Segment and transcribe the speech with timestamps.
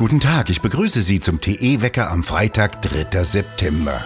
[0.00, 3.22] Guten Tag, ich begrüße Sie zum TE-Wecker am Freitag, 3.
[3.22, 4.02] September.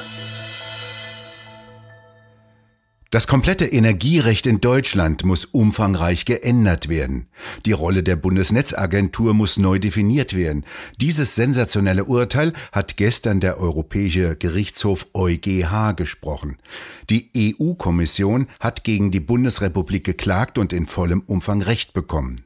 [3.13, 7.29] Das komplette Energierecht in Deutschland muss umfangreich geändert werden.
[7.65, 10.65] Die Rolle der Bundesnetzagentur muss neu definiert werden.
[11.01, 16.57] Dieses sensationelle Urteil hat gestern der Europäische Gerichtshof EuGH gesprochen.
[17.09, 22.41] Die EU-Kommission hat gegen die Bundesrepublik geklagt und in vollem Umfang Recht bekommen.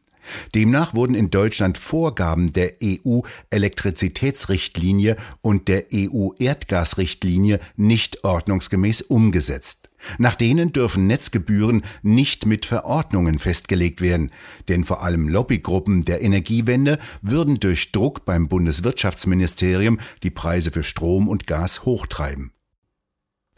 [0.54, 9.88] Demnach wurden in Deutschland Vorgaben der EU-Elektrizitätsrichtlinie und der EU-Erdgasrichtlinie nicht ordnungsgemäß umgesetzt.
[10.18, 14.30] Nach denen dürfen Netzgebühren nicht mit Verordnungen festgelegt werden,
[14.68, 21.28] denn vor allem Lobbygruppen der Energiewende würden durch Druck beim Bundeswirtschaftsministerium die Preise für Strom
[21.28, 22.52] und Gas hochtreiben.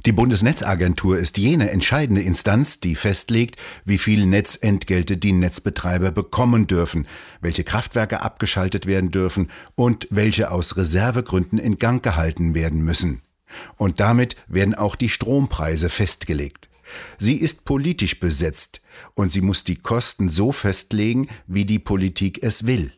[0.07, 7.07] Die Bundesnetzagentur ist jene entscheidende Instanz, die festlegt, wie viel Netzentgelte die Netzbetreiber bekommen dürfen,
[7.41, 13.21] welche Kraftwerke abgeschaltet werden dürfen und welche aus Reservegründen in Gang gehalten werden müssen.
[13.77, 16.69] Und damit werden auch die Strompreise festgelegt.
[17.19, 18.81] Sie ist politisch besetzt
[19.15, 22.93] und sie muss die Kosten so festlegen, wie die Politik es will.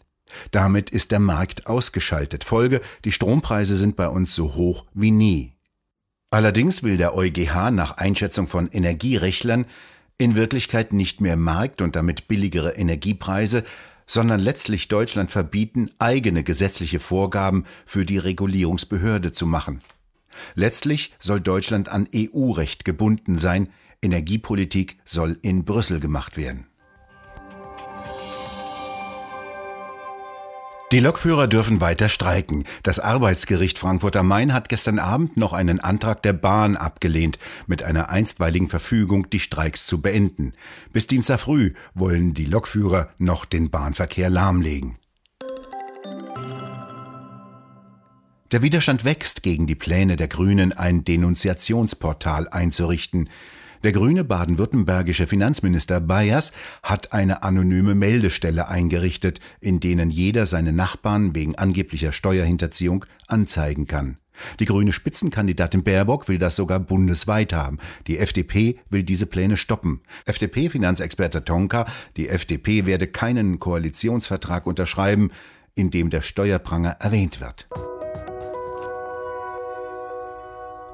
[0.50, 2.44] Damit ist der Markt ausgeschaltet.
[2.44, 5.52] Folge, die Strompreise sind bei uns so hoch wie nie.
[6.32, 9.66] Allerdings will der EuGH nach Einschätzung von Energierechtlern
[10.16, 13.64] in Wirklichkeit nicht mehr Markt und damit billigere Energiepreise,
[14.06, 19.82] sondern letztlich Deutschland verbieten, eigene gesetzliche Vorgaben für die Regulierungsbehörde zu machen.
[20.54, 23.68] Letztlich soll Deutschland an EU-Recht gebunden sein,
[24.00, 26.66] Energiepolitik soll in Brüssel gemacht werden.
[30.92, 32.64] Die Lokführer dürfen weiter streiken.
[32.82, 37.82] Das Arbeitsgericht Frankfurt am Main hat gestern Abend noch einen Antrag der Bahn abgelehnt, mit
[37.82, 40.52] einer einstweiligen Verfügung die Streiks zu beenden.
[40.92, 44.98] Bis Dienstag früh wollen die Lokführer noch den Bahnverkehr lahmlegen.
[48.50, 53.30] Der Widerstand wächst gegen die Pläne der Grünen, ein Denunziationsportal einzurichten.
[53.82, 56.52] Der grüne baden-württembergische Finanzminister Bayers
[56.84, 64.18] hat eine anonyme Meldestelle eingerichtet, in denen jeder seine Nachbarn wegen angeblicher Steuerhinterziehung anzeigen kann.
[64.60, 67.78] Die grüne Spitzenkandidatin Baerbock will das sogar bundesweit haben.
[68.06, 70.00] Die FDP will diese Pläne stoppen.
[70.26, 75.30] FDP-Finanzexperte Tonka, die FDP werde keinen Koalitionsvertrag unterschreiben,
[75.74, 77.68] in dem der Steuerpranger erwähnt wird.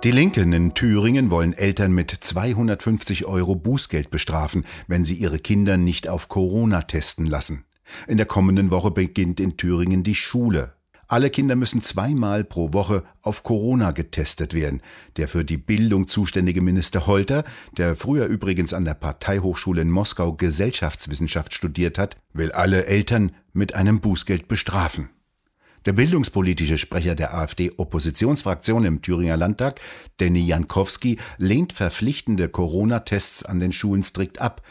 [0.05, 5.77] Die Linken in Thüringen wollen Eltern mit 250 Euro Bußgeld bestrafen, wenn sie ihre Kinder
[5.77, 7.65] nicht auf Corona testen lassen.
[8.07, 10.75] In der kommenden Woche beginnt in Thüringen die Schule.
[11.09, 14.83] Alle Kinder müssen zweimal pro Woche auf Corona getestet werden.
[15.17, 17.43] Der für die Bildung zuständige Minister Holter,
[17.77, 23.75] der früher übrigens an der Parteihochschule in Moskau Gesellschaftswissenschaft studiert hat, will alle Eltern mit
[23.75, 25.09] einem Bußgeld bestrafen.
[25.87, 29.81] Der bildungspolitische Sprecher der AfD-Oppositionsfraktion im Thüringer Landtag,
[30.21, 34.63] Denny Jankowski, lehnt verpflichtende Corona-Tests an den Schulen strikt ab,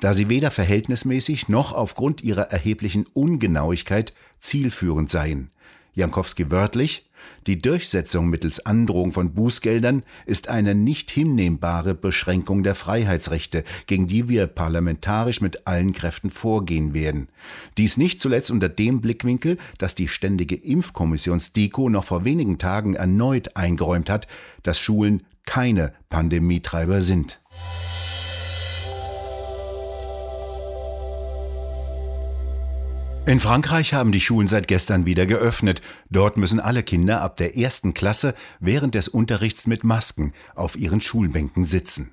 [0.00, 5.50] da sie weder verhältnismäßig noch aufgrund ihrer erheblichen Ungenauigkeit zielführend seien.
[5.94, 7.07] Jankowski wörtlich,
[7.46, 14.28] die Durchsetzung mittels Androhung von Bußgeldern ist eine nicht hinnehmbare Beschränkung der Freiheitsrechte, gegen die
[14.28, 17.28] wir parlamentarisch mit allen Kräften vorgehen werden.
[17.76, 22.94] Dies nicht zuletzt unter dem Blickwinkel, dass die Ständige Impfkommission STIKO noch vor wenigen Tagen
[22.94, 24.26] erneut eingeräumt hat,
[24.62, 27.40] dass Schulen keine Pandemietreiber sind.
[33.28, 35.82] In Frankreich haben die Schulen seit gestern wieder geöffnet.
[36.08, 41.02] Dort müssen alle Kinder ab der ersten Klasse während des Unterrichts mit Masken auf ihren
[41.02, 42.12] Schulbänken sitzen.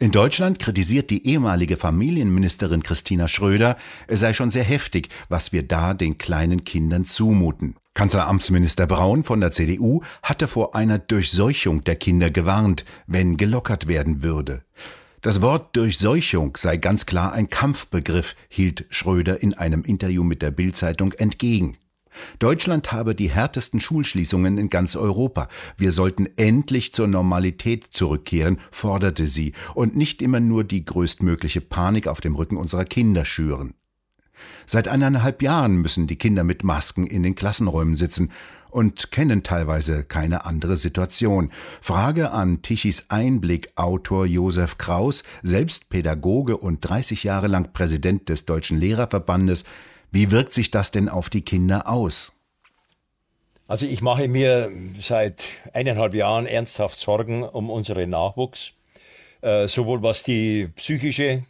[0.00, 3.76] In Deutschland kritisiert die ehemalige Familienministerin Christina Schröder,
[4.08, 7.76] es sei schon sehr heftig, was wir da den kleinen Kindern zumuten.
[7.94, 14.24] Kanzleramtsminister Braun von der CDU hatte vor einer Durchseuchung der Kinder gewarnt, wenn gelockert werden
[14.24, 14.64] würde.
[15.26, 20.52] Das Wort Durchseuchung sei ganz klar ein Kampfbegriff, hielt Schröder in einem Interview mit der
[20.52, 21.78] Bild-Zeitung entgegen.
[22.38, 25.48] Deutschland habe die härtesten Schulschließungen in ganz Europa.
[25.76, 32.06] Wir sollten endlich zur Normalität zurückkehren, forderte sie, und nicht immer nur die größtmögliche Panik
[32.06, 33.74] auf dem Rücken unserer Kinder schüren.
[34.66, 38.30] Seit eineinhalb Jahren müssen die Kinder mit Masken in den Klassenräumen sitzen
[38.70, 41.50] und kennen teilweise keine andere Situation.
[41.80, 48.78] Frage an Tichys Einblick-Autor Josef Kraus, selbst Pädagoge und 30 Jahre lang Präsident des Deutschen
[48.78, 49.64] Lehrerverbandes.
[50.10, 52.32] Wie wirkt sich das denn auf die Kinder aus?
[53.68, 58.72] Also ich mache mir seit eineinhalb Jahren ernsthaft Sorgen um unseren Nachwuchs,
[59.40, 61.42] äh, sowohl was die psychische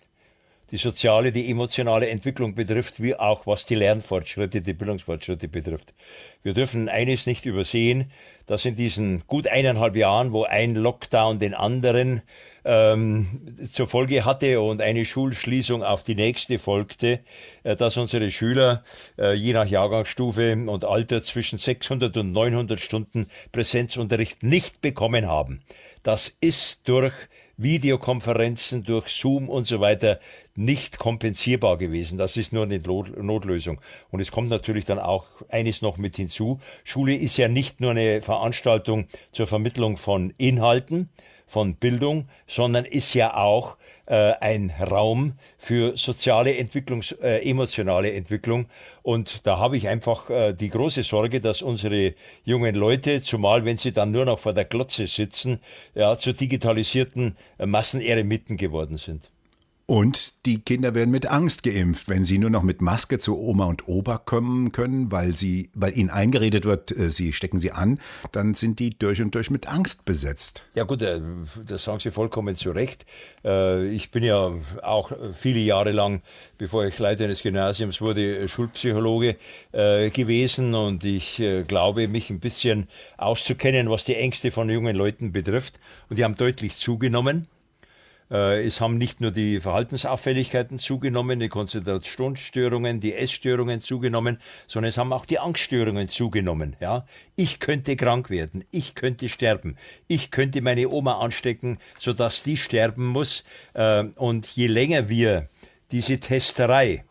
[0.71, 5.95] die soziale, die emotionale Entwicklung betrifft, wie auch was die Lernfortschritte, die Bildungsfortschritte betrifft.
[6.43, 8.11] Wir dürfen eines nicht übersehen,
[8.47, 12.23] dass in diesen gut eineinhalb Jahren, wo ein Lockdown den anderen
[12.65, 17.21] ähm, zur Folge hatte und eine Schulschließung auf die nächste folgte,
[17.63, 18.83] äh, dass unsere Schüler
[19.19, 25.63] äh, je nach Jahrgangsstufe und Alter zwischen 600 und 900 Stunden Präsenzunterricht nicht bekommen haben.
[26.03, 27.15] Das ist durch
[27.57, 30.21] Videokonferenzen durch Zoom und so weiter
[30.55, 32.19] nicht kompensierbar gewesen.
[32.19, 33.81] Das ist nur eine Notlösung.
[34.11, 36.61] Und es kommt natürlich dann auch eines noch mit hinzu.
[36.85, 41.11] Schule ist ja nicht nur eine Veranstaltung zur Vermittlung von Inhalten,
[41.47, 43.77] von Bildung, sondern ist ja auch
[44.07, 48.67] äh, ein Raum für soziale Entwicklung, äh, emotionale Entwicklung.
[49.03, 52.15] Und da habe ich einfach äh, die große Sorge, dass unsere
[52.45, 55.61] jungen Leute, zumal wenn sie dann nur noch vor der Glotze sitzen,
[55.95, 59.31] ja, zu digitalisierten äh, Masseneremiten geworden sind.
[59.89, 63.67] Und die Kinder werden mit Angst geimpft, wenn sie nur noch mit Maske zu Oma
[63.67, 68.01] und Opa kommen können, weil sie, weil ihnen eingeredet wird, äh, sie stecken sie an,
[68.33, 70.65] dann sind die durch und durch mit Angst besetzt.
[70.75, 71.21] Ja gut, äh,
[71.65, 73.07] das sagen Sie vollkommen zu Recht.
[73.45, 74.51] Äh, ich bin ja
[74.83, 76.21] auch viele Jahre lang,
[76.59, 79.37] bevor ich Leiter eines Gymnasiums wurde, Schulpsychologe
[79.73, 82.89] gewesen und ich glaube, mich ein bisschen
[83.19, 85.79] auszukennen, was die Ängste von jungen Leuten betrifft.
[86.09, 87.47] Und die haben deutlich zugenommen.
[88.31, 94.99] Äh, es haben nicht nur die Verhaltensauffälligkeiten zugenommen, die Konzentrationsstörungen, die Essstörungen zugenommen, sondern es
[94.99, 96.77] haben auch die Angststörungen zugenommen.
[96.81, 97.07] Ja?
[97.37, 99.77] Ich könnte krank werden, ich könnte sterben,
[100.09, 103.45] ich könnte meine Oma anstecken, sodass die sterben muss.
[103.75, 105.49] Äh, und je länger wir
[105.93, 107.05] diese Testerei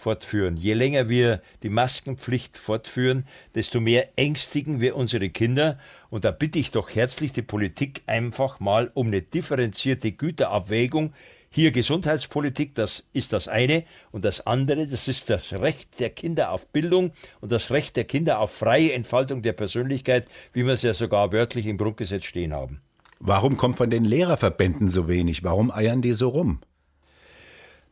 [0.00, 0.56] fortführen.
[0.56, 5.78] Je länger wir die Maskenpflicht fortführen, desto mehr ängstigen wir unsere Kinder.
[6.08, 11.12] Und da bitte ich doch herzlich die Politik einfach mal um eine differenzierte Güterabwägung.
[11.50, 13.84] Hier Gesundheitspolitik, das ist das eine.
[14.10, 18.04] Und das andere, das ist das Recht der Kinder auf Bildung und das Recht der
[18.04, 22.54] Kinder auf freie Entfaltung der Persönlichkeit, wie wir es ja sogar wörtlich im Grundgesetz stehen
[22.54, 22.80] haben.
[23.18, 25.44] Warum kommt von den Lehrerverbänden so wenig?
[25.44, 26.60] Warum eiern die so rum?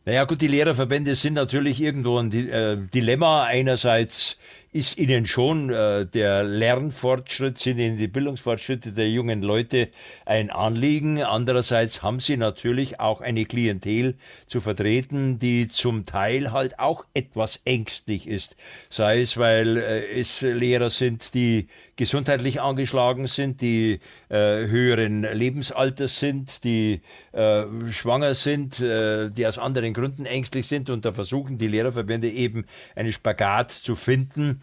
[0.08, 3.44] Naja gut, die Lehrerverbände sind natürlich irgendwo ein äh, Dilemma.
[3.44, 4.38] Einerseits
[4.78, 9.88] ist ihnen schon äh, der Lernfortschritt, sind ihnen die Bildungsfortschritte der jungen Leute
[10.24, 11.20] ein Anliegen.
[11.20, 14.14] Andererseits haben sie natürlich auch eine Klientel
[14.46, 18.54] zu vertreten, die zum Teil halt auch etwas ängstlich ist.
[18.88, 21.66] Sei es, weil äh, es Lehrer sind, die
[21.96, 23.98] gesundheitlich angeschlagen sind, die
[24.28, 24.36] äh,
[24.68, 27.00] höheren Lebensalters sind, die
[27.32, 30.88] äh, schwanger sind, äh, die aus anderen Gründen ängstlich sind.
[30.88, 32.64] Und da versuchen die Lehrerverbände eben
[32.94, 34.60] einen Spagat zu finden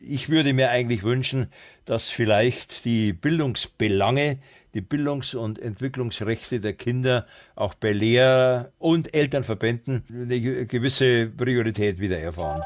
[0.00, 1.46] ich würde mir eigentlich wünschen,
[1.84, 4.38] dass vielleicht die Bildungsbelange,
[4.74, 12.18] die Bildungs- und Entwicklungsrechte der Kinder auch bei Lehr- und Elternverbänden eine gewisse Priorität wieder
[12.18, 12.62] erfahren.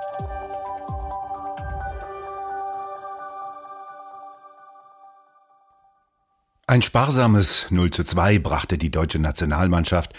[6.68, 10.14] Ein sparsames 0 zu 2 brachte die deutsche Nationalmannschaft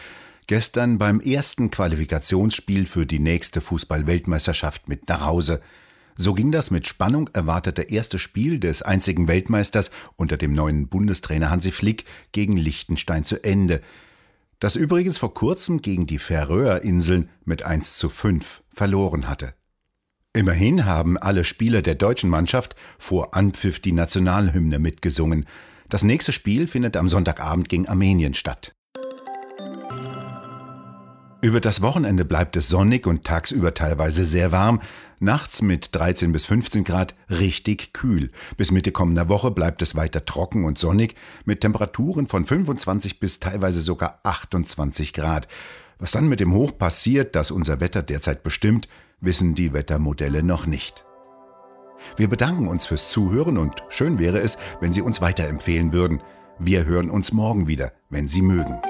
[0.48, 5.62] gestern beim ersten Qualifikationsspiel für die nächste Fußball-Weltmeisterschaft mit nach Hause.
[6.16, 11.50] So ging das mit Spannung erwartete erste Spiel des einzigen Weltmeisters unter dem neuen Bundestrainer
[11.50, 13.82] Hansi Flick gegen Liechtenstein zu Ende,
[14.60, 19.54] das übrigens vor kurzem gegen die Färöerinseln mit 1 zu 5 verloren hatte.
[20.34, 25.46] Immerhin haben alle Spieler der deutschen Mannschaft vor Anpfiff die Nationalhymne mitgesungen.
[25.90, 28.77] Das nächste Spiel findet am Sonntagabend gegen Armenien statt.
[31.48, 34.82] Über das Wochenende bleibt es sonnig und tagsüber teilweise sehr warm,
[35.22, 38.32] nachts mit 13 bis 15 Grad richtig kühl.
[38.58, 43.40] Bis Mitte kommender Woche bleibt es weiter trocken und sonnig mit Temperaturen von 25 bis
[43.40, 45.48] teilweise sogar 28 Grad.
[46.00, 48.90] Was dann mit dem Hoch passiert, das unser Wetter derzeit bestimmt,
[49.22, 51.06] wissen die Wettermodelle noch nicht.
[52.18, 56.22] Wir bedanken uns fürs Zuhören und schön wäre es, wenn Sie uns weiterempfehlen würden.
[56.60, 58.82] Wir hören uns morgen wieder, wenn Sie mögen.